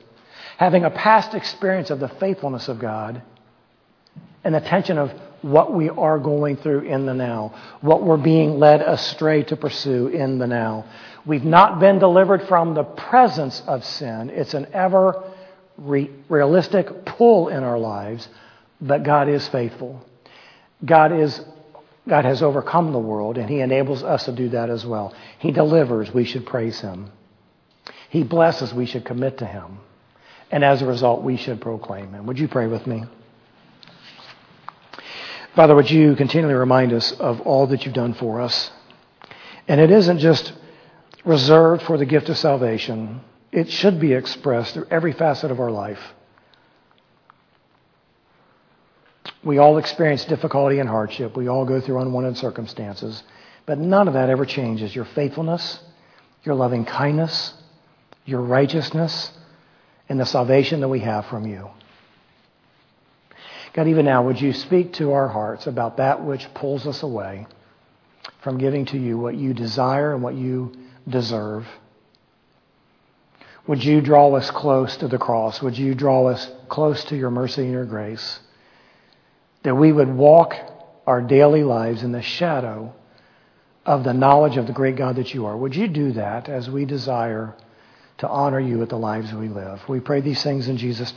[0.57, 3.21] having a past experience of the faithfulness of God,
[4.43, 5.11] and the tension of
[5.43, 10.07] what we are going through in the now, what we're being led astray to pursue
[10.07, 10.85] in the now.
[11.25, 14.29] We've not been delivered from the presence of sin.
[14.29, 15.23] It's an ever
[15.77, 18.27] re- realistic pull in our lives,
[18.81, 20.01] but God is faithful.
[20.83, 21.41] God is
[22.07, 25.13] God has overcome the world, and He enables us to do that as well.
[25.39, 27.11] He delivers, we should praise Him.
[28.09, 29.79] He blesses, we should commit to Him.
[30.51, 32.25] And as a result, we should proclaim Him.
[32.25, 33.05] Would you pray with me?
[35.55, 38.71] Father, would you continually remind us of all that you've done for us?
[39.67, 40.51] And it isn't just
[41.23, 45.69] reserved for the gift of salvation, it should be expressed through every facet of our
[45.69, 45.99] life.
[49.43, 51.37] We all experience difficulty and hardship.
[51.37, 53.21] We all go through unwanted circumstances.
[53.65, 55.79] But none of that ever changes your faithfulness,
[56.43, 57.53] your loving kindness,
[58.25, 59.31] your righteousness,
[60.09, 61.69] and the salvation that we have from you.
[63.73, 67.47] God, even now, would you speak to our hearts about that which pulls us away
[68.41, 70.73] from giving to you what you desire and what you
[71.09, 71.67] deserve?
[73.65, 75.61] Would you draw us close to the cross?
[75.61, 78.39] Would you draw us close to your mercy and your grace?
[79.63, 80.55] That we would walk
[81.07, 82.93] our daily lives in the shadow
[83.85, 85.57] of the knowledge of the great God that you are.
[85.57, 87.55] Would you do that as we desire
[88.19, 89.81] to honor you with the lives we live?
[89.89, 91.11] We pray these things in Jesus' name.